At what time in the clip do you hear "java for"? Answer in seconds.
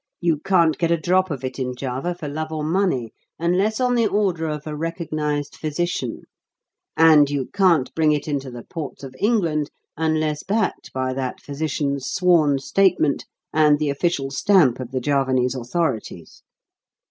1.75-2.27